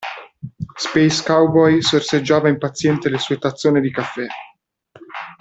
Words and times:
Space 0.77 1.21
Cowboy 1.23 1.83
sorseggiava 1.83 2.49
impazientemente 2.49 3.09
le 3.11 3.17
sue 3.19 3.37
tazzone 3.37 3.79
di 3.81 3.91
caffè. 3.91 4.25